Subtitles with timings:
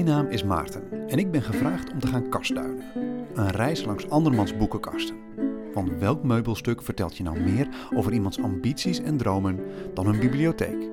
[0.00, 2.84] Mijn naam is Maarten en ik ben gevraagd om te gaan kastduinen.
[3.34, 5.16] Een reis langs andermans boekenkasten.
[5.74, 9.60] Want welk meubelstuk vertelt je nou meer over iemands ambities en dromen
[9.94, 10.90] dan een bibliotheek?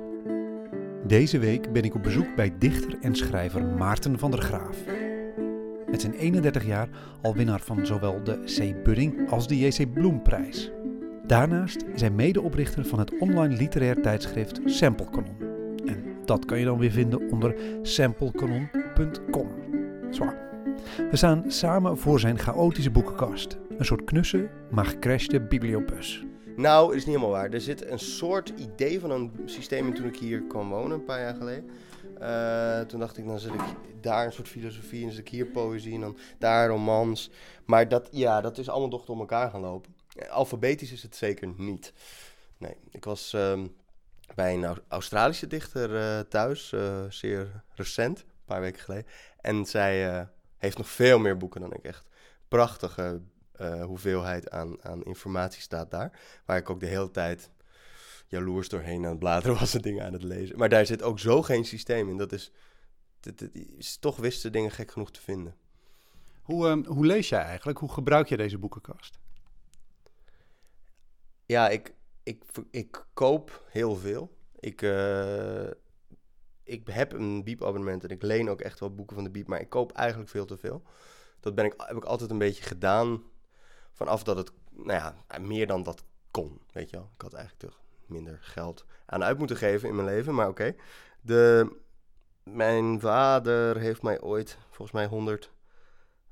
[1.05, 4.77] Deze week ben ik op bezoek bij dichter en schrijver Maarten van der Graaf.
[5.89, 6.89] Met zijn 31 jaar
[7.21, 8.83] al winnaar van zowel de C.
[8.83, 9.93] Budding als de J.C.
[9.93, 10.71] Bloemprijs.
[11.27, 15.37] Daarnaast is hij medeoprichter van het online literair tijdschrift Samplecanon.
[15.85, 17.55] En dat kan je dan weer vinden onder
[20.09, 20.35] Zwaar.
[21.11, 23.57] We staan samen voor zijn chaotische boekenkast.
[23.77, 26.23] Een soort knusse, maar gecrashte bibliobus.
[26.55, 27.49] Nou, is niet helemaal waar.
[27.49, 31.03] Er zit een soort idee van een systeem in toen ik hier kwam wonen, een
[31.03, 31.69] paar jaar geleden.
[32.21, 33.61] Uh, toen dacht ik, dan zit ik
[34.01, 37.31] daar een soort filosofie en zit ik hier poëzie en dan daar romans.
[37.65, 39.95] Maar dat, ja, dat is allemaal toch door elkaar gaan lopen.
[40.29, 41.93] Alfabetisch is het zeker niet.
[42.57, 43.75] Nee, ik was um,
[44.35, 49.05] bij een Australische dichter uh, thuis, uh, zeer recent, paar weken geleden.
[49.41, 50.27] En zij
[50.57, 52.07] heeft nog veel meer boeken dan ik echt.
[52.47, 53.21] Prachtige
[53.81, 56.19] hoeveelheid aan, aan informatie staat daar.
[56.45, 57.49] Waar ik ook de hele tijd
[58.27, 60.57] jaloers doorheen aan het bladeren was en dingen aan het lezen.
[60.57, 62.17] Maar daar zit ook zo geen systeem in.
[62.17, 62.51] Dat is,
[63.19, 65.55] dat, dat is toch wisten dingen gek genoeg te vinden.
[66.41, 67.77] Hoe, um, hoe lees jij eigenlijk?
[67.77, 69.19] Hoe gebruik je deze boekenkast?
[71.45, 71.93] Ja, ik,
[72.23, 74.37] ik, ik koop heel veel.
[74.59, 75.69] Ik, uh,
[76.67, 79.61] ik heb een Biep-abonnement en ik leen ook echt wel boeken van de Biep, maar
[79.61, 80.83] ik koop eigenlijk veel te veel.
[81.39, 83.23] Dat ben ik, heb ik altijd een beetje gedaan
[83.91, 87.09] vanaf dat het, nou ja, meer dan dat kon, weet je wel.
[87.15, 90.75] Ik had eigenlijk toch minder geld aan uit moeten geven in mijn leven, maar oké.
[91.21, 91.75] De
[92.43, 95.51] Mijn vader heeft mij ooit, volgens mij 100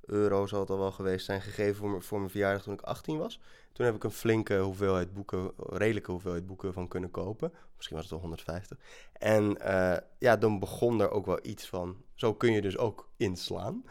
[0.05, 3.17] euro zal het al wel geweest zijn, gegeven voor, voor mijn verjaardag toen ik 18
[3.17, 3.39] was.
[3.73, 7.53] Toen heb ik een flinke hoeveelheid boeken, redelijke hoeveelheid boeken van kunnen kopen.
[7.75, 8.77] Misschien was het wel 150.
[9.13, 13.09] En uh, ja, dan begon er ook wel iets van, zo kun je dus ook
[13.17, 13.83] inslaan.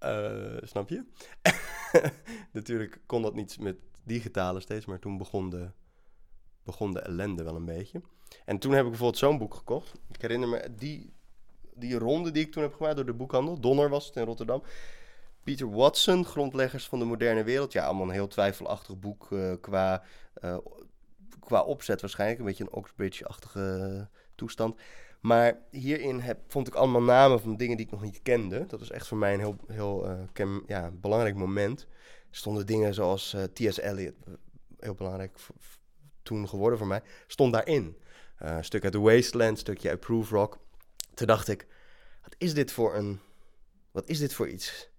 [0.00, 1.04] Uh, snap je?
[2.52, 5.70] Natuurlijk kon dat niet met digitale steeds, maar toen begon de
[6.64, 8.00] begon de ellende wel een beetje.
[8.44, 9.92] En toen heb ik bijvoorbeeld zo'n boek gekocht.
[10.12, 11.12] Ik herinner me die,
[11.74, 13.60] die ronde die ik toen heb gemaakt door de boekhandel.
[13.60, 14.62] Donner was het in Rotterdam.
[15.42, 17.72] Peter Watson, Grondleggers van de Moderne Wereld.
[17.72, 20.02] Ja, allemaal een heel twijfelachtig boek uh, qua,
[20.44, 20.56] uh,
[21.40, 22.40] qua opzet waarschijnlijk.
[22.40, 24.80] Een beetje een Oxbridge-achtige toestand.
[25.20, 28.66] Maar hierin heb, vond ik allemaal namen van dingen die ik nog niet kende.
[28.66, 31.86] Dat is echt voor mij een heel, heel ken, ja, belangrijk moment.
[32.30, 33.78] Stonden dingen zoals T.S.
[33.78, 34.14] Eliot,
[34.78, 35.38] heel belangrijk
[36.22, 37.96] toen geworden voor mij, stond daarin.
[38.38, 40.58] Een stuk uit The Wasteland, een stukje uit Proof Rock.
[41.14, 41.66] Toen dacht ik,
[42.22, 43.20] wat is dit voor een...
[43.90, 44.91] Wat is dit voor iets?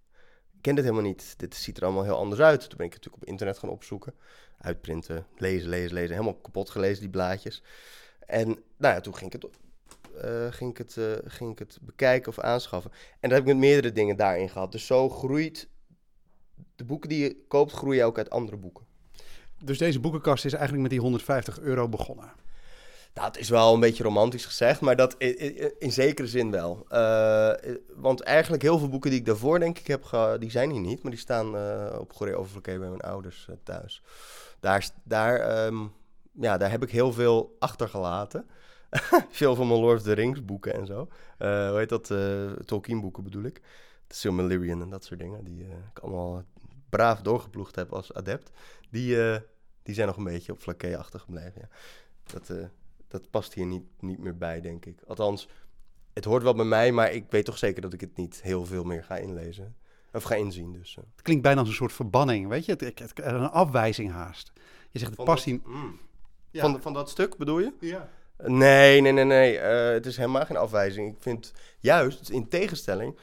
[0.64, 1.34] Ken dit helemaal niet.
[1.38, 2.60] Dit ziet er allemaal heel anders uit.
[2.60, 4.14] Toen ben ik het natuurlijk op internet gaan opzoeken.
[4.58, 6.12] Uitprinten, lezen, lezen, lezen.
[6.12, 7.64] Helemaal kapot gelezen, die blaadjes.
[8.26, 8.48] En
[8.78, 9.52] nou ja, toen ging ik het,
[10.26, 12.92] uh, ging ik het, uh, ging ik het bekijken of aanschaffen.
[12.92, 14.72] En daar heb ik met meerdere dingen daarin gehad.
[14.72, 15.68] Dus zo groeit...
[16.76, 18.86] De boeken die je koopt, groeien ook uit andere boeken
[19.64, 22.32] dus deze boekenkast is eigenlijk met die 150 euro begonnen.
[23.14, 25.16] Het is wel een beetje romantisch gezegd, maar dat
[25.78, 26.86] in, zekere zin wel.
[26.90, 27.52] Uh,
[27.96, 30.82] want eigenlijk heel veel boeken die ik daarvoor denk ik heb gehad, die zijn hier
[30.82, 34.04] niet, maar die staan uh, op Goree Overflakkee bij mijn ouders uh, thuis.
[34.60, 35.92] Daar, daar, um,
[36.32, 38.46] ja, daar heb ik heel veel achtergelaten.
[39.30, 41.08] veel van mijn Lord of the Rings boeken en zo.
[41.38, 42.14] hoe heet dat?
[42.66, 43.62] Tolkien boeken bedoel ik.
[44.08, 46.44] De Silmarillion en dat soort dingen, die ik allemaal
[46.90, 48.52] braaf doorgeploegd heb als adept.
[48.90, 49.18] Die,
[49.84, 51.54] die zijn nog een beetje op flaké achtergebleven.
[51.62, 51.68] Ja.
[52.24, 52.70] Dat,
[53.14, 55.02] dat past hier niet, niet meer bij, denk ik.
[55.08, 55.48] Althans,
[56.14, 58.66] het hoort wel bij mij, maar ik weet toch zeker dat ik het niet heel
[58.66, 59.76] veel meer ga inlezen.
[60.14, 60.96] Of ga inzien, dus.
[61.00, 61.04] Uh.
[61.14, 62.72] Het klinkt bijna als een soort verbanning, weet je?
[62.72, 64.52] Het, het, het, een afwijzing haast.
[64.90, 65.76] Je zegt, het van past dat, hier...
[65.76, 66.00] mm.
[66.52, 66.62] ja.
[66.62, 67.74] van, van dat stuk, bedoel je?
[67.80, 68.10] Ja.
[68.38, 69.56] Nee, nee, nee, nee.
[69.58, 71.16] Uh, het is helemaal geen afwijzing.
[71.16, 73.18] Ik vind juist, in tegenstelling...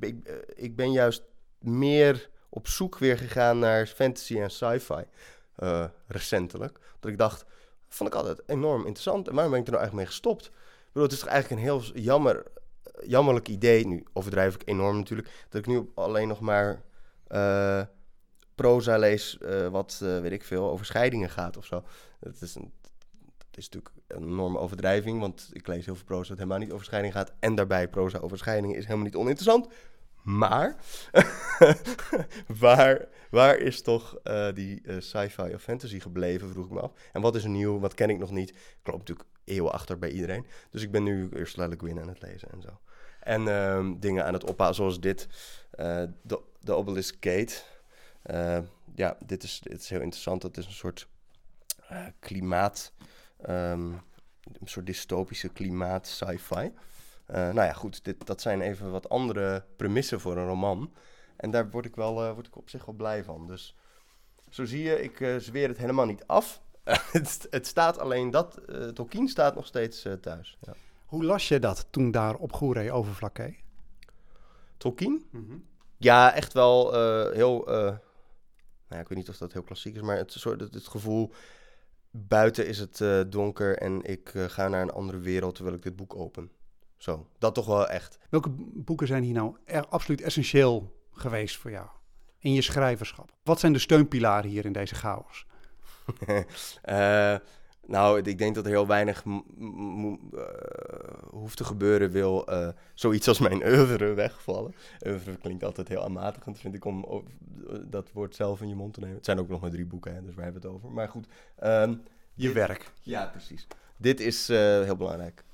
[0.00, 0.16] ik,
[0.54, 1.22] ik ben juist
[1.58, 5.04] meer op zoek weer gegaan naar fantasy en sci-fi
[5.58, 6.78] uh, recentelijk.
[7.00, 7.44] Dat ik dacht,
[7.94, 9.28] vond ik altijd enorm interessant.
[9.28, 10.46] En waarom ben ik er nou eigenlijk mee gestopt?
[10.46, 12.46] Ik bedoel, het is toch eigenlijk een heel jammer,
[13.06, 13.86] jammerlijk idee.
[13.86, 15.28] Nu overdrijf ik enorm natuurlijk.
[15.48, 16.82] Dat ik nu alleen nog maar
[17.28, 17.82] uh,
[18.54, 21.84] proza lees, uh, wat weet ik veel, over scheidingen gaat of zo.
[22.20, 22.72] Het is, een,
[23.38, 26.72] het is natuurlijk een enorme overdrijving, want ik lees heel veel proza dat helemaal niet
[26.72, 27.32] over scheidingen gaat.
[27.38, 29.68] En daarbij proza over scheidingen is helemaal niet oninteressant.
[30.22, 30.76] Maar
[32.64, 36.92] waar, waar is toch uh, die uh, sci-fi of fantasy gebleven, vroeg ik me af.
[37.12, 38.50] En wat is nieuw, wat ken ik nog niet?
[38.50, 40.46] Ik loop natuurlijk eeuwen achter bij iedereen.
[40.70, 42.80] Dus ik ben nu Ursula Le Guin aan het lezen en zo.
[43.20, 45.28] En um, dingen aan het ophalen, zoals dit.
[45.80, 47.54] Uh, de, de Obelisk Gate.
[48.94, 50.42] ja, dit is, dit is heel interessant.
[50.42, 51.08] Het is een soort
[52.18, 52.92] klimaat...
[53.48, 54.02] Um,
[54.60, 56.72] een soort dystopische klimaat sci-fi.
[57.26, 60.92] Nou ja, goed, dit, dat zijn even wat andere premissen voor een roman.
[61.36, 63.46] En daar word ik, wel, uh, word ik op zich wel blij van.
[63.46, 63.76] Dus
[64.50, 66.62] zo zie je, ik uh, zweer het helemaal niet af.
[67.12, 68.60] het, het, staat alleen dat,
[68.94, 70.58] Tolkien staat nog steeds thuis.
[70.60, 70.74] Ja.
[71.06, 73.54] Hoe las je dat toen daar op Goeree Overflakke?
[74.76, 75.24] Tolkien?
[75.30, 75.64] Mm -hmm.
[75.96, 76.92] Ja, echt wel
[77.32, 77.62] heel...
[77.64, 77.98] nou
[78.88, 81.32] ja, ik weet niet of dat heel klassiek is, maar het, soort, het, het gevoel...
[82.16, 86.16] Buiten is het donker en ik ga naar een andere wereld terwijl ik dit boek
[86.16, 86.50] open.
[86.96, 88.18] Zo, dat toch wel echt.
[88.30, 91.86] Welke boeken zijn hier nou er absoluut essentieel geweest voor jou
[92.44, 93.32] in je schrijverschap?
[93.42, 95.46] Wat zijn de steunpilaren hier in deze chaos?
[96.28, 96.40] uh,
[97.86, 99.38] nou, ik denk dat er heel weinig uh,
[101.30, 104.74] hoeft te gebeuren wil uh, zoiets als mijn oeuvre wegvallen.
[105.06, 107.24] Oeuvre klinkt altijd heel aanmatigend, vind ik, om
[107.86, 109.16] dat woord zelf in je mond te nemen.
[109.16, 110.90] Het zijn ook nog maar drie boeken, hè, dus waar hebben we het over.
[110.90, 111.26] Maar goed.
[111.64, 112.02] Um,
[112.34, 112.92] je werk.
[113.02, 113.66] Ja, precies.
[113.96, 115.44] Dit is heel belangrijk.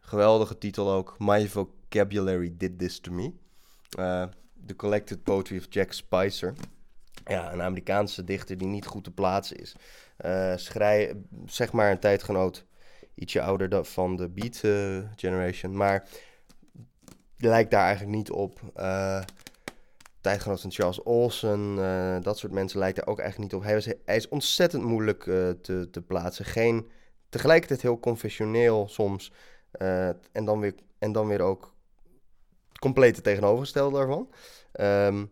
[0.00, 1.14] Geweldige titel ook.
[1.18, 3.32] My Vocabulary Did This To Me.
[4.66, 6.54] The Collected Poetry of Jack Spicer.
[7.24, 9.76] Ja, een Amerikaanse dichter die niet goed te plaatsen is.
[10.24, 10.54] Uh,
[11.46, 12.64] zeg maar een tijdgenoot,
[13.14, 15.76] ietsje ouder dan van de Beat uh, Generation.
[15.76, 16.08] Maar
[17.36, 18.60] lijkt daar eigenlijk niet op.
[18.76, 19.22] Uh,
[20.20, 21.74] tijdgenoot van Charles Olsen,
[22.22, 23.66] dat soort mensen lijkt daar ook eigenlijk niet op.
[23.66, 25.22] Hij, was, hij is ontzettend moeilijk
[25.62, 26.44] te, te plaatsen.
[26.44, 26.90] Geen,
[27.28, 29.32] tegelijkertijd heel confessioneel soms.
[30.32, 31.73] En, dan weer, en dan weer ook
[32.84, 34.28] complete tegenovergestelde daarvan.
[34.80, 35.30] Um,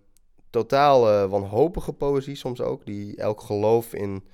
[0.51, 4.25] totaal uh, wanhopige poëzie soms ook, die elk geloof in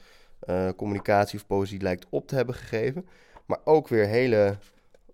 [0.48, 3.08] uh, communicatie of poëzie lijkt op te hebben gegeven.
[3.46, 4.58] Maar ook weer hele,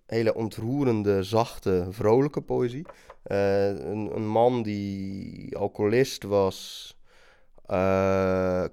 [0.05, 2.85] hele ontroerende, zachte, vrolijke poëzie.
[3.23, 6.89] Een, een, man die alcoholist was,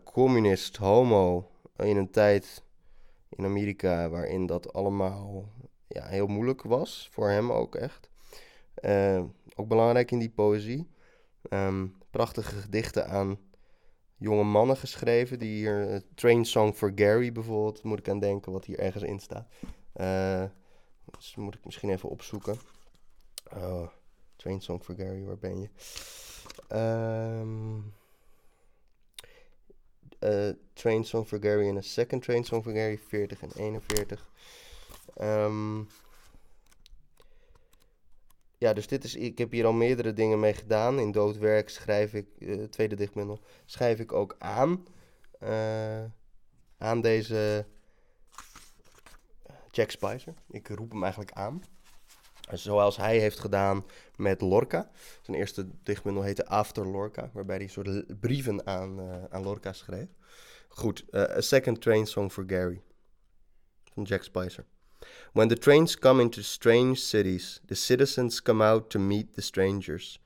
[0.04, 2.62] communist, homo, in een tijd
[3.28, 5.48] in Amerika waarin dat allemaal
[5.88, 7.08] ja, heel moeilijk was.
[7.12, 8.11] Voor hem ook echt.
[8.80, 9.22] Uh,
[9.54, 10.90] ook belangrijk in die poëzie.
[11.50, 13.38] Um, prachtige gedichten aan
[14.16, 15.38] jonge mannen geschreven.
[15.38, 19.04] Die hier, uh, Train Song for Gary bijvoorbeeld, moet ik aan denken, wat hier ergens
[19.04, 19.48] in staat.
[19.96, 20.44] Uh,
[21.10, 22.56] dus moet ik misschien even opzoeken.
[23.54, 23.88] Oh,
[24.36, 25.68] Train Song for Gary, waar ben je?
[30.24, 34.26] Uh, train Song for Gary en een second Train Song for Gary, 40 en 41.
[35.20, 35.88] Um,
[38.62, 40.98] ja, dus dit is, ik heb hier al meerdere dingen mee gedaan.
[40.98, 44.86] In doodwerk schrijf ik, uh, tweede dichtbundel, schrijf ik ook aan.
[45.42, 46.04] Uh,
[46.78, 47.66] aan deze
[49.70, 50.34] Jack Spicer.
[50.50, 51.62] Ik roep hem eigenlijk aan.
[52.52, 53.84] Zoals hij heeft gedaan
[54.16, 54.90] met Lorca.
[55.22, 60.08] Zijn eerste dichtbundel heette After Lorca, waarbij hij soort brieven aan, uh, aan Lorca schreef.
[60.68, 62.82] Goed, A Second Train Song for Gary
[63.92, 64.64] van Jack Spicer.
[65.32, 70.18] When the trains come into strange cities, the citizens come out to meet the strangers.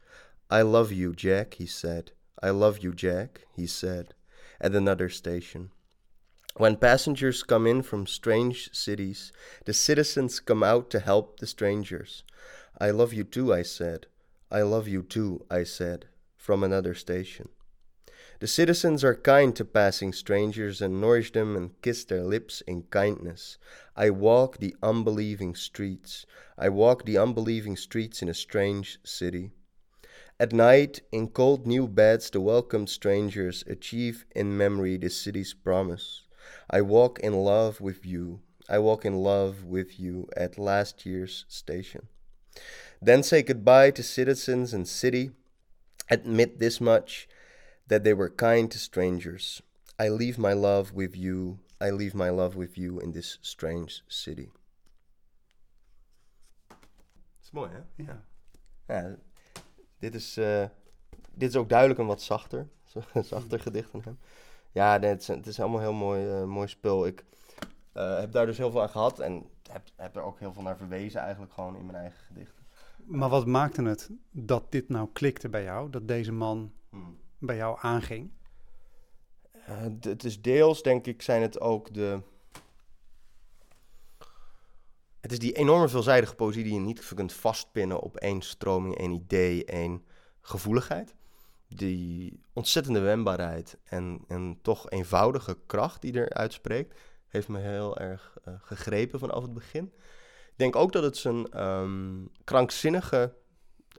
[0.51, 2.13] I love you, Jack, he said.
[2.43, 4.15] I love you, Jack, he said,
[4.61, 5.71] at another station.
[6.57, 9.33] When passengers come in from strange cities,
[9.65, 12.25] the citizens come out to help the strangers.
[12.81, 14.07] I love you too, I said.
[14.51, 16.07] I love you too, I said,
[16.37, 17.49] from another station.
[18.39, 22.83] The citizens are kind to passing strangers and nourish them and kiss their lips in
[22.91, 23.57] kindness.
[23.97, 26.27] I walk the unbelieving streets.
[26.59, 29.53] I walk the unbelieving streets in a strange city.
[30.39, 36.25] At night, in cold new beds, the welcomed strangers achieve in memory the city's promise.
[36.69, 38.41] I walk in love with you.
[38.69, 42.09] I walk in love with you at last year's station.
[43.01, 45.31] Then say goodbye to citizens and city.
[46.11, 47.29] Admit this much
[47.87, 49.63] that they were kind to strangers.
[49.99, 51.59] I leave my love with you.
[51.81, 54.51] I leave my love with you in this strange city.
[56.69, 58.05] Dat is mooi, hè?
[58.05, 58.25] Ja.
[58.87, 59.17] ja
[59.99, 60.65] dit, is, uh,
[61.31, 62.69] dit is ook duidelijk een wat zachter,
[63.33, 64.19] zachter gedicht van hem.
[64.73, 67.07] Ja, nee, het, is, het is allemaal heel mooi, uh, mooi spul.
[67.07, 67.25] Ik
[67.95, 70.63] uh, heb daar dus heel veel aan gehad en heb, heb er ook heel veel
[70.63, 72.65] naar verwezen eigenlijk gewoon in mijn eigen gedichten.
[73.05, 75.91] Maar wat maakte het dat dit nou klikte bij jou?
[75.91, 76.73] Dat deze man
[77.39, 78.31] bij jou aanging?
[79.69, 82.21] Uh, het is deels, denk ik, zijn het ook de.
[85.21, 89.13] Het is die enorme veelzijdige poëzie die je niet kunt vastpinnen op één stroming, één
[89.13, 90.05] idee, één
[90.41, 91.15] gevoeligheid.
[91.69, 98.37] Die ontzettende wendbaarheid en, en toch eenvoudige kracht die er uitspreekt, heeft me heel erg
[98.49, 99.93] uh, gegrepen vanaf het begin.
[100.47, 103.35] Ik denk ook dat het zijn um, krankzinnige,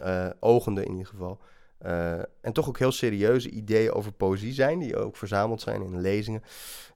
[0.01, 1.41] uh, ogende in ieder geval,
[1.85, 6.01] uh, en toch ook heel serieuze ideeën over poëzie zijn, die ook verzameld zijn in
[6.01, 6.41] lezingen.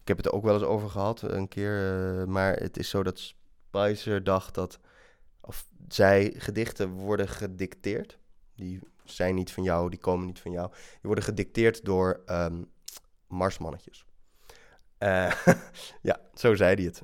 [0.01, 2.03] Ik heb het er ook wel eens over gehad, een keer.
[2.19, 4.79] Uh, maar het is zo dat Spicer dacht dat
[5.41, 8.17] of zij gedichten worden gedicteerd.
[8.55, 10.69] Die zijn niet van jou, die komen niet van jou.
[10.71, 12.63] Die worden gedicteerd door ehm,
[13.27, 14.05] marsmannetjes.
[16.01, 17.03] Ja, zo zei hij het.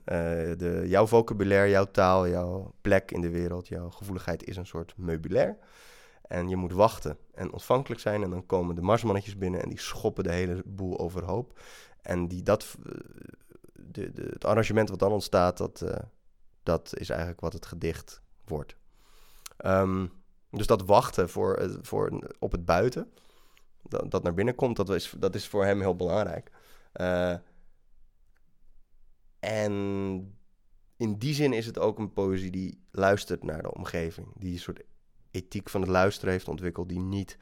[0.60, 4.94] De, jouw vocabulaire, jouw taal, jouw plek in de wereld, jouw gevoeligheid is een soort
[4.98, 5.58] meubilair.
[6.28, 8.24] En je moet wachten en ontvankelijk zijn.
[8.24, 11.60] En dan komen de marsmannetjes binnen en die schoppen de hele boel overhoop.
[12.02, 12.92] En die, dat, eh,
[13.74, 15.96] de, de, het arrangement wat dan ontstaat, dat, uh,
[16.64, 18.76] dat is eigenlijk wat het gedicht wordt.
[19.66, 20.12] Um,
[20.50, 23.12] dus dat wachten voor, voor, op het buiten,
[23.82, 26.52] dat, dat naar binnen komt, dat is, dat is voor hem heel belangrijk.
[29.40, 30.38] En
[30.98, 34.28] in die zin is het ook een poëzie die luistert naar de omgeving.
[34.36, 34.84] Die soort
[35.38, 37.38] ethiek van het luisteren heeft ontwikkeld, die niet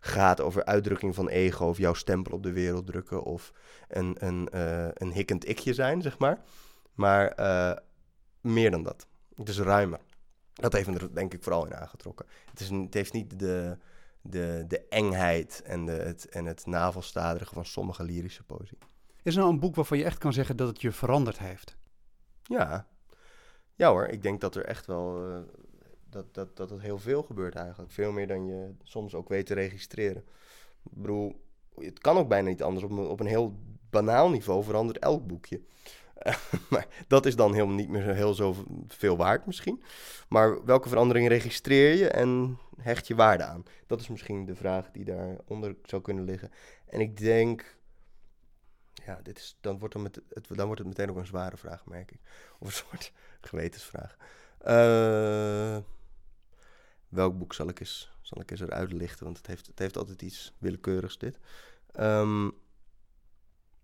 [0.00, 3.52] gaat over uitdrukking van ego of jouw stempel op de wereld drukken of
[3.88, 6.42] een, een, uh, een hikkend ikje zijn, zeg maar.
[6.94, 7.76] Maar uh,
[8.40, 9.06] meer dan dat.
[9.34, 10.00] Het is ruimer.
[10.52, 12.26] Dat heeft me er denk ik vooral in aangetrokken.
[12.50, 13.76] Het, is, het heeft niet de,
[14.20, 18.78] de, de engheid en, de, het, en het navelstaderige van sommige lyrische poëzie.
[19.22, 21.76] Is er nou een boek waarvan je echt kan zeggen dat het je veranderd heeft?
[22.42, 22.86] Ja,
[23.74, 24.06] ja hoor.
[24.06, 25.38] Ik denk dat er echt wel uh,
[26.10, 27.92] dat, dat, dat het heel veel gebeurt eigenlijk.
[27.92, 30.24] Veel meer dan je soms ook weet te registreren.
[30.82, 32.84] Ik bedoel, het kan ook bijna niet anders.
[32.84, 33.54] Op, op een heel
[33.90, 35.60] banaal niveau verandert elk boekje.
[36.70, 39.82] maar dat is dan helemaal niet meer zo heel zoveel waard misschien.
[40.28, 43.64] Maar welke veranderingen registreer je en hecht je waarde aan?
[43.86, 46.50] Dat is misschien de vraag die daaronder zou kunnen liggen.
[46.86, 47.76] En ik denk,
[48.94, 51.86] ja, dit is, dan, wordt het, het, dan wordt het meteen ook een zware vraag,
[51.86, 52.20] merk ik.
[52.58, 53.12] Of een soort
[53.50, 54.16] gewetensvraag.
[54.66, 55.78] Uh,
[57.08, 59.24] welk boek zal ik eens, zal ik eens eruit lichten?
[59.24, 61.38] Want het heeft, het heeft altijd iets willekeurigs, dit.
[62.00, 62.52] Um,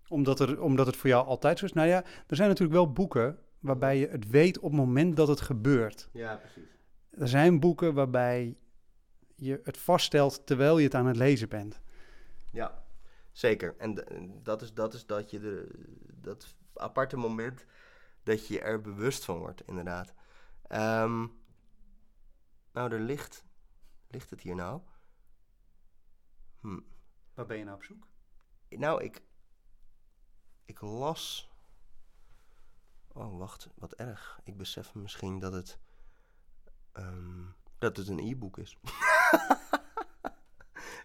[0.09, 1.73] omdat, er, omdat het voor jou altijd zo is.
[1.73, 5.29] Nou ja, er zijn natuurlijk wel boeken waarbij je het weet op het moment dat
[5.29, 6.09] het gebeurt.
[6.13, 6.71] Ja, precies.
[7.11, 8.57] Er zijn boeken waarbij
[9.35, 11.81] je het vaststelt terwijl je het aan het lezen bent.
[12.53, 12.85] Ja,
[13.33, 13.75] zeker.
[13.79, 14.05] En
[14.43, 15.69] dat is dat, is dat je de,
[16.15, 17.67] dat aparte moment
[18.23, 20.15] dat je er bewust van wordt, inderdaad.
[21.03, 21.33] Um,
[22.75, 23.45] nou, er ligt.
[24.09, 24.81] Ligt het hier nou?
[26.61, 26.81] Hm.
[27.35, 28.07] Waar ben je nou op zoek?
[28.69, 29.23] Nou, ik,
[30.65, 31.51] ik las.
[33.13, 34.41] Oh, wacht, wat erg.
[34.45, 35.79] Ik besef misschien dat het.
[36.93, 38.79] Um, dat het een e-book is.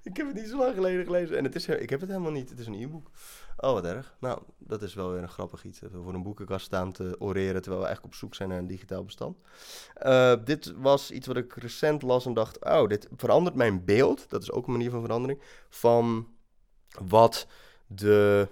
[0.04, 1.38] ik heb het niet zo lang geleden gelezen.
[1.38, 2.50] En het is, ik heb het helemaal niet.
[2.50, 3.10] Het is een e-book.
[3.58, 4.16] Oh, wat erg.
[4.20, 5.82] Nou, dat is wel weer een grappig iets.
[6.04, 9.04] Voor een boekenkast staan te oreren terwijl we eigenlijk op zoek zijn naar een digitaal
[9.04, 9.38] bestand.
[10.06, 14.30] Uh, dit was iets wat ik recent las en dacht: oh, dit verandert mijn beeld.
[14.30, 15.42] Dat is ook een manier van verandering.
[15.70, 16.28] Van
[16.98, 17.48] wat
[17.88, 18.48] de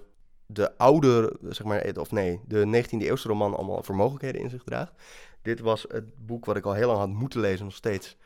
[0.50, 4.62] de oude, zeg maar, of nee, de 19e eeuwse roman allemaal voor mogelijkheden in zich
[4.62, 4.92] draagt.
[5.42, 8.16] Dit was het boek wat ik al heel lang had moeten lezen, nog steeds,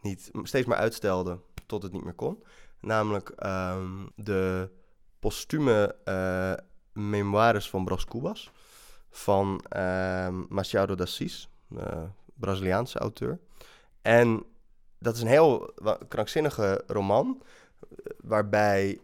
[0.00, 2.42] niet, steeds maar uitstelde tot het niet meer kon.
[2.84, 4.70] Namelijk um, de
[5.18, 6.52] postume uh,
[6.92, 8.50] memoires van Bras Cubas
[9.10, 12.02] van uh, Machado d'Assis, uh,
[12.34, 13.38] Braziliaanse auteur.
[14.02, 14.44] En
[14.98, 15.74] dat is een heel
[16.08, 17.42] krankzinnige roman,
[18.16, 19.00] waarbij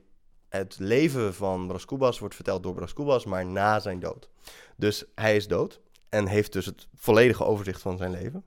[0.48, 4.28] het leven van Bras Cubas wordt verteld door Bras Cubas, maar na zijn dood.
[4.76, 8.44] Dus hij is dood en heeft dus het volledige overzicht van zijn leven.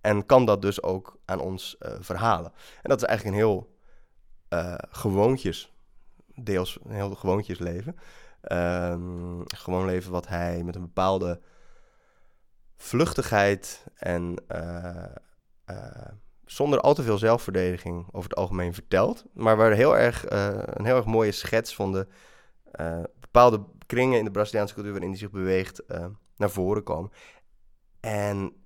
[0.00, 2.52] En kan dat dus ook aan ons verhalen.
[2.82, 3.75] En dat is eigenlijk een heel
[4.50, 5.74] uh, gewoontjes,
[6.34, 7.96] deels een heel gewoontjes leven.
[8.52, 11.40] Um, gewoon leven wat hij met een bepaalde
[12.76, 15.04] vluchtigheid en uh,
[16.44, 19.24] zonder al te veel zelfverdediging over het algemeen verteld.
[19.32, 22.06] Maar waar heel erg, een heel erg mooie schets van de
[23.20, 25.82] bepaalde kringen in de Braziliaanse cultuur waarin die zich beweegt
[26.36, 27.10] naar voren komen.
[28.00, 28.65] En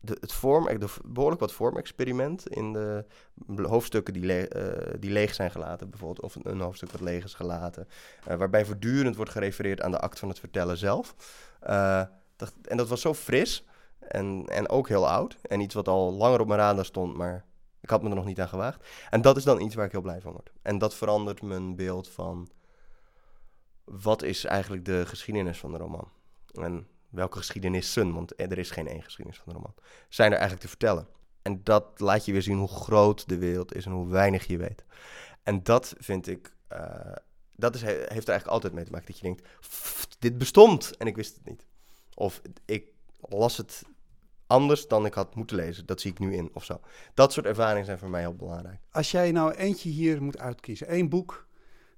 [0.00, 3.04] de, het vorm, de, behoorlijk wat vormexperiment in de
[3.46, 7.88] hoofdstukken die, le die leeg zijn gelaten, bijvoorbeeld, of een, hoofdstuk wat leeg is gelaten,
[8.24, 11.14] waarbij voortdurend wordt gerefereerd aan de act van het vertellen zelf.
[12.36, 13.64] Dat, en dat was zo fris
[13.98, 15.36] en, en ook heel oud.
[15.42, 17.44] En iets wat al langer op mijn radar stond, maar
[17.80, 18.86] ik had me er nog niet aan gewaagd.
[19.10, 20.52] En dat is dan iets waar ik heel blij van word.
[20.62, 22.48] En dat verandert mijn beeld van
[23.84, 26.08] wat is eigenlijk de geschiedenis van de roman.
[26.52, 29.74] En welke geschiedenissen, want er is geen één geschiedenis van de roman,
[30.08, 31.06] zijn er eigenlijk te vertellen.
[31.42, 34.56] En dat laat je weer zien hoe groot de wereld is en hoe weinig je
[34.56, 34.84] weet.
[35.42, 37.12] En dat vind ik, uh,
[37.56, 39.06] dat is, heeft er eigenlijk altijd mee te maken.
[39.06, 39.48] Dat je denkt,
[40.18, 41.66] dit bestond en ik wist het niet.
[42.14, 43.82] Of ik las het
[44.46, 45.86] anders dan ik had moeten lezen.
[45.86, 46.80] Dat zie ik nu in of zo.
[47.14, 48.80] Dat soort ervaringen zijn voor mij heel belangrijk.
[48.90, 51.46] Als jij nou eentje hier moet uitkiezen, één boek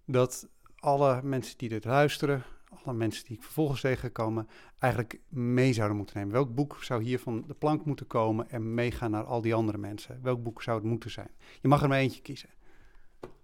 [0.06, 2.42] dat alle mensen die dit luisteren,
[2.84, 4.48] alle mensen die ik vervolgens tegengekomen,
[4.78, 6.32] eigenlijk mee zouden moeten nemen?
[6.32, 9.78] Welk boek zou hier van de plank moeten komen en meegaan naar al die andere
[9.78, 10.22] mensen?
[10.22, 11.30] Welk boek zou het moeten zijn?
[11.60, 12.48] Je mag er maar eentje kiezen.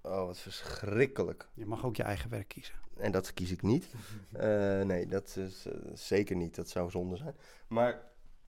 [0.03, 1.49] Oh, wat verschrikkelijk.
[1.55, 2.75] Je mag ook je eigen werk kiezen.
[2.97, 3.87] En dat kies ik niet.
[4.33, 6.55] Eh, nee, dat is eh, zeker niet.
[6.55, 7.35] Dat zou zonde zijn.
[7.69, 8.03] Maar.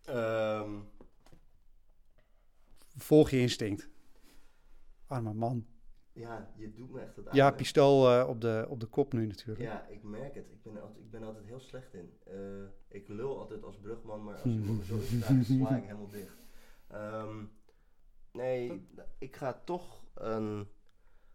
[0.05, 0.71] ehm,
[2.97, 3.89] Volg je instinct.
[5.07, 5.67] Arme man.
[6.13, 7.55] Ja, je doet me echt het Ja, aan.
[7.55, 9.61] pistool eh, op, de, op de kop nu natuurlijk.
[9.61, 10.51] Ja, ik merk het.
[10.51, 12.13] Ik ben, er altijd, ik ben er altijd heel slecht in.
[12.27, 12.35] Eh,
[12.89, 14.49] ik lul altijd als brugman, maar als je
[14.79, 16.47] me zo vraagt, sla ik helemaal dicht.
[16.89, 17.45] Ehm,
[18.33, 18.87] nee,
[19.19, 20.69] ik ga toch een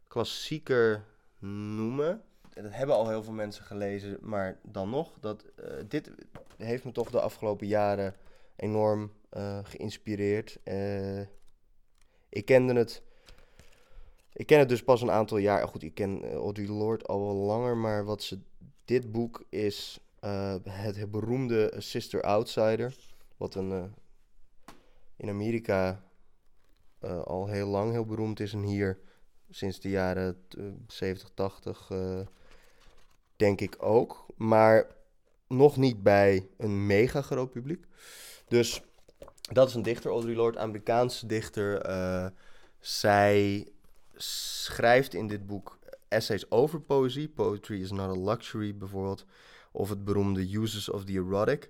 [0.08, 1.06] klassieker
[1.40, 2.22] noemen.
[2.50, 5.20] Dat hebben al heel veel mensen gelezen, maar dan nog.
[5.20, 6.12] Dat, eh, dit
[6.58, 8.16] heeft me toch de afgelopen jaren
[8.56, 10.60] enorm eh, geïnspireerd.
[10.64, 11.20] Eh,
[12.30, 13.04] ik kende het.
[14.36, 15.68] Ik ken het dus pas een aantal jaar.
[15.68, 18.40] Goed, ik ken eh, Audre Lorde al wel langer, maar wat ze.
[18.86, 22.96] Dit boek is eh, het beroemde Sister Outsider.
[23.38, 23.72] Wat een.
[23.72, 23.84] eh,
[25.18, 26.04] in Amerika
[27.24, 28.54] al heel lang heel beroemd is.
[28.54, 29.00] En hier
[29.50, 31.90] sinds de jaren eh, 70, 80.
[31.92, 32.20] eh,
[33.36, 34.26] denk ik ook.
[34.36, 34.96] Maar
[35.48, 37.86] nog niet bij een mega groot publiek.
[38.48, 38.82] Dus
[39.52, 41.82] dat is een dichter, Audre Lorde, Amerikaanse dichter.
[42.80, 43.68] Zij
[44.18, 47.28] schrijft in dit boek essays over poëzie.
[47.28, 49.26] Poetry is not a luxury bijvoorbeeld.
[49.72, 51.70] Of het beroemde Uses of the Erotic.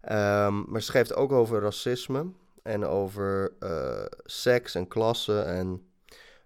[0.00, 2.32] Ehm, maar schrijft ook over racisme.
[2.62, 5.40] En over eh, seks en klasse.
[5.40, 5.86] En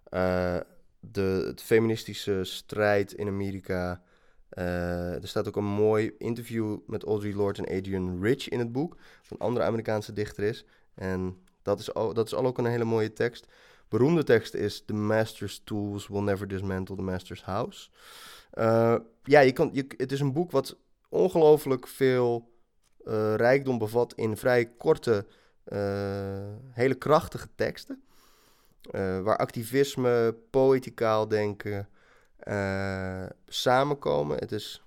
[0.05, 0.57] eh,
[1.01, 4.03] de feministische strijd in Amerika.
[4.49, 8.73] Eh, er staat ook een mooi interview met Audre Lorde en Adrian Rich in het
[8.73, 8.97] boek.
[9.29, 10.65] Een andere Amerikaanse dichter is.
[10.95, 13.47] En dat is, al, dat is al ook een hele mooie tekst.
[13.91, 17.89] Beroemde tekst is The Master's Tools Will Never Dismantle the Master's House.
[18.51, 20.77] Eh, ja, je kan, je, het is een boek wat
[21.09, 22.53] ongelooflijk veel
[23.05, 25.27] eh, rijkdom bevat in vrij korte,
[25.65, 28.03] eh, hele krachtige teksten.
[29.23, 31.89] Waar activisme, poëticaal denken
[33.47, 34.39] samenkomen.
[34.39, 34.85] Het is,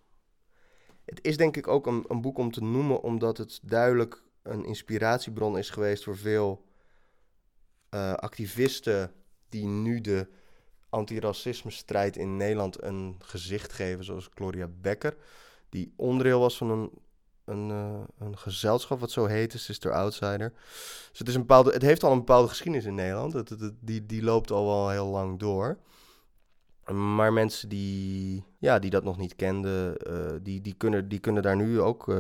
[1.06, 4.66] het is denk ik ook een, een boek om te noemen, omdat het duidelijk een
[4.66, 6.66] inspiratiebron is geweest voor veel
[7.94, 9.12] eh, activisten
[9.50, 10.28] die nu de
[10.90, 15.16] antiracisme-strijd in Nederland een gezicht geven, zoals Gloria Becker,
[15.70, 16.92] die onderdeel was van een,
[17.46, 20.54] een, eh, een gezelschap wat zo heette, Sister Outsider.
[21.10, 23.44] Dus het, is een bepaalde, het heeft al een bepaalde geschiedenis in Nederland,
[23.80, 25.78] die, die loopt al wel heel lang door.
[26.92, 31.44] Maar mensen die, ja, die dat nog niet kenden, eh, die, die, kunnen, die kunnen
[31.44, 32.14] daar nu ook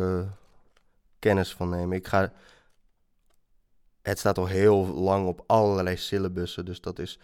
[1.20, 1.98] kennis van nemen.
[1.98, 2.32] Ik ga,
[4.04, 7.20] het staat al heel lang op allerlei syllabussen, dus dat is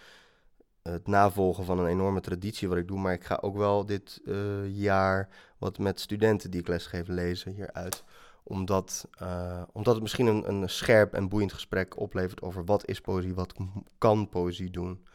[0.82, 3.00] het navolgen van een enorme traditie wat ik doe.
[3.00, 7.52] Maar ik ga ook wel dit eh, jaar wat met studenten die ik lesgeef lezen
[7.52, 8.04] hieruit.
[8.44, 13.02] Omdat, eh, omdat het misschien een, een scherp en boeiend gesprek oplevert over wat is
[13.02, 13.54] poëzie, wat
[13.98, 15.06] kan poëzie doen.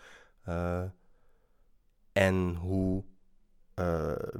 [0.42, 0.82] Eh,
[2.12, 3.04] en hoe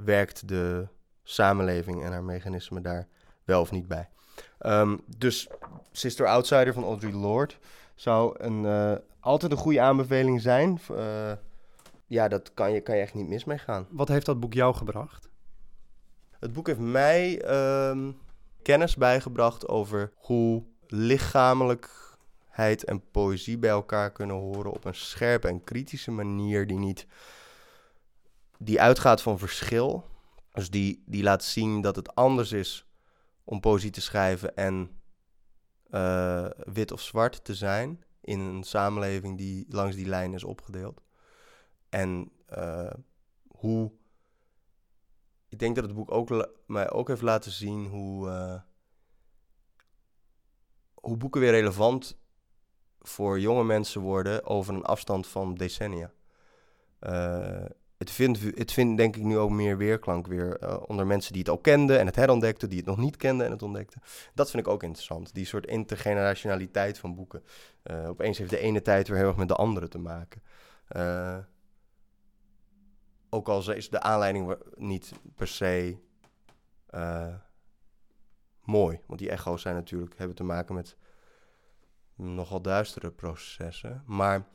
[0.03, 0.87] werkt de
[1.23, 3.07] samenleving en haar mechanismen daar
[3.43, 4.09] wel of niet bij.
[4.57, 5.47] Ehm, dus
[5.91, 7.53] Sister Outsider van Audre Lorde
[7.95, 10.79] zou een, eh, altijd een goede aanbeveling zijn.
[10.95, 11.31] Eh,
[12.05, 13.87] ja, dat kan je, kan je echt niet mis mee gaan.
[13.89, 15.29] Wat heeft dat boek jou gebracht?
[16.39, 18.11] Het boek heeft mij ehm,
[18.61, 25.63] kennis bijgebracht over hoe lichamelijkheid en poëzie bij elkaar kunnen horen op een scherpe en
[25.63, 27.07] kritische manier die niet
[28.57, 30.05] die uitgaat van verschil.
[30.53, 32.85] Dus die, die laat zien dat het anders is
[33.45, 35.01] om poëzie te schrijven en
[35.89, 41.01] eh, wit of zwart te zijn in een samenleving die langs die lijn is opgedeeld.
[41.89, 42.93] En eh,
[43.47, 43.91] hoe
[45.49, 48.61] ik denk dat het boek ook mij ook heeft laten zien hoe, eh,
[50.93, 52.17] hoe boeken weer relevant
[52.99, 56.13] voor jonge mensen worden over een afstand van decennia.
[57.97, 61.41] Het, vindt, het vindt denk ik nu ook meer weerklank weer eh, onder mensen die
[61.41, 64.01] het al kenden en het herontdekten, die het nog niet kenden en het ontdekten.
[64.33, 67.43] Dat vind ik ook interessant, die soort intergenerationaliteit van boeken.
[67.83, 70.41] Eh, opeens heeft de ene tijd weer heel erg met de andere te maken.
[70.87, 71.37] Eh,
[73.29, 75.97] ook al is de aanleiding niet per se
[78.63, 78.99] mooi.
[79.07, 80.97] Want die echo's zijn natuurlijk, hebben te maken met
[82.15, 84.03] nogal duistere processen.
[84.05, 84.47] Maar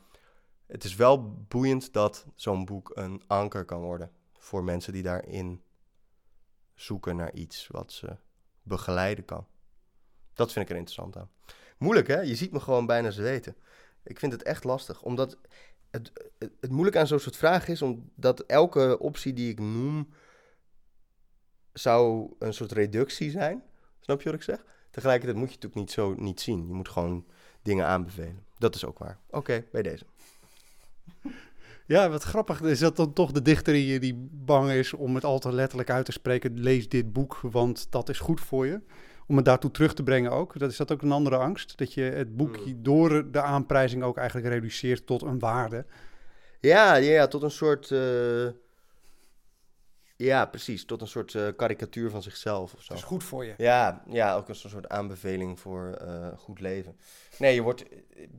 [0.71, 5.61] het is wel boeiend dat zo'n boek een anker kan worden voor mensen die daarin
[6.73, 8.17] zoeken naar iets wat ze
[8.63, 9.47] begeleiden kan.
[10.33, 11.29] Dat vind ik er interessant aan.
[11.77, 12.19] Moeilijk hè?
[12.19, 13.55] Je ziet me gewoon bijna zweten.
[14.03, 15.37] Ik vind het echt lastig, omdat
[15.89, 20.13] het, het, moeilijke aan zo'n soort vraag is omdat elke optie die ik noem
[21.73, 23.63] zou een soort reductie zijn.
[23.99, 24.65] Snap je wat ik zeg?
[24.91, 26.67] Tegelijkertijd moet je het natuurlijk niet zo niet zien.
[26.67, 27.25] Je moet gewoon
[27.61, 28.45] dingen aanbevelen.
[28.57, 29.19] Dat is ook waar.
[29.29, 30.05] Oké, bij deze.
[31.87, 35.15] Ja, wat grappig is dat dan toch de dichter in je die bang is om
[35.15, 36.59] het al te letterlijk uit te spreken.
[36.59, 38.81] Lees dit boek, want dat is goed voor je.
[39.27, 40.59] Om het daartoe terug te brengen ook.
[40.59, 41.77] Dat is dat ook een andere angst.
[41.77, 42.83] Dat je het boek Mm.
[42.83, 45.85] door de aanprijzing ook eigenlijk reduceert tot een waarde.
[46.59, 47.91] Ja, ja, ja, tot een soort...
[47.91, 48.47] eh,
[50.15, 50.85] ja, precies.
[50.85, 52.87] Tot een soort eh, karikatuur van zichzelf of zo.
[52.87, 53.53] Dat is goed voor je.
[53.57, 56.95] Ja, ja, ook als een soort aanbeveling voor eh, goed leven.
[57.37, 57.85] Nee, je wordt,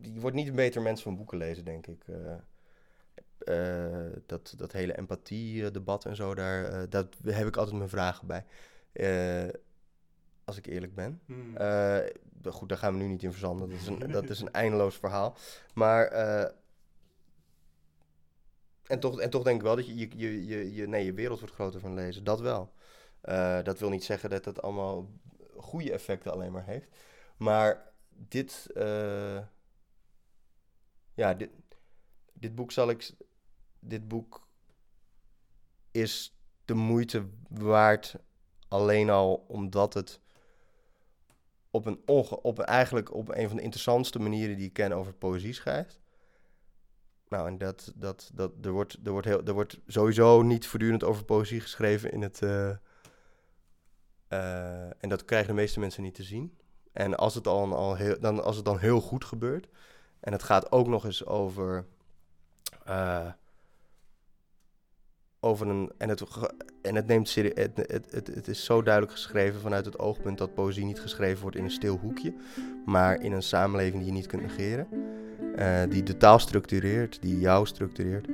[0.02, 2.04] je wordt niet een beter mens van boeken lezen, denk ik.
[3.44, 8.26] Eh, dat, dat hele empathie-debat en zo, daar eh, dat heb ik altijd mijn vragen
[8.26, 8.44] bij.
[8.92, 9.54] Eh,
[10.44, 11.20] als ik eerlijk ben.
[11.26, 11.56] Hmm.
[12.44, 13.68] Goed, daar gaan we nu niet in verzanden.
[13.70, 15.36] Dat is een, dat is een eindeloos verhaal.
[15.74, 16.06] Maar.
[18.86, 21.12] en, toch, en toch denk ik wel dat je je, je, je, je, nee, je
[21.12, 22.24] wereld wordt groter van lezen.
[22.24, 22.72] Dat wel.
[23.62, 25.10] Dat wil niet zeggen dat het allemaal
[25.56, 26.88] goede effecten alleen maar heeft.
[27.36, 28.66] Maar dit.
[31.14, 31.50] ja, dit,
[32.32, 33.10] dit boek zal ik.
[33.84, 34.46] Dit boek
[35.90, 38.16] is de moeite waard.
[38.68, 40.20] Alleen al omdat het
[41.70, 44.92] op een, onge, op een, eigenlijk op een van de interessantste manieren die ik ken
[44.92, 46.00] over poëzie schrijft.
[47.28, 51.04] Nou, en dat, dat, dat, er, wordt, er, wordt heel, er wordt sowieso niet voortdurend
[51.04, 52.42] over poëzie geschreven in het.
[52.42, 52.70] eh,
[54.28, 56.56] eh, en dat krijgen de meeste mensen niet te zien.
[56.92, 59.68] En als het, al, al heel, dan, als het dan heel goed gebeurt.
[60.20, 61.86] En het gaat ook nog eens over.
[62.84, 63.32] eh,
[65.44, 65.90] over een.
[65.98, 66.22] En het,
[66.82, 70.38] en het neemt serie, het, het, het, het is zo duidelijk geschreven vanuit het oogpunt
[70.38, 72.34] dat poëzie niet geschreven wordt in een stil hoekje.
[72.84, 74.86] Maar in een samenleving die je niet kunt negeren.
[75.56, 78.28] eh, die de taal structureert, die jou structureert.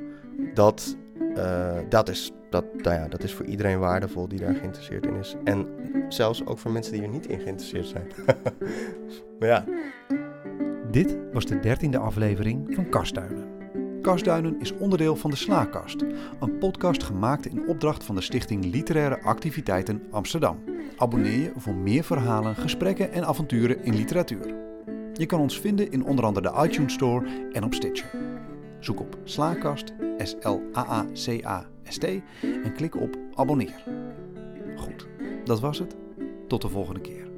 [0.53, 0.97] Dat,
[1.35, 5.15] eh, dat, is, dat, nou ja, dat is voor iedereen waardevol die daar geïnteresseerd in
[5.15, 5.35] is.
[5.43, 5.67] En
[6.09, 8.07] zelfs ook voor mensen die er niet in geïnteresseerd zijn.
[9.39, 9.65] maar ja,
[10.91, 13.48] Dit was de dertiende aflevering van Kastduinen.
[14.09, 16.01] Kastduinen is onderdeel van de Slaakast,
[16.39, 20.63] een podcast gemaakt in opdracht van de Stichting Literaire Activiteiten Amsterdam.
[20.97, 24.55] Abonneer je voor meer verhalen, gesprekken en avonturen in literatuur.
[25.13, 28.09] Je kan ons vinden in onder andere de iTunes Store en op Stitcher.
[28.79, 32.03] Zoek op Slaakast, S-L-A-A-C-A-S-T
[32.41, 33.83] en klik op abonneer.
[34.75, 35.07] Goed,
[35.43, 35.95] dat was het.
[36.47, 37.28] Tot de volgende keer.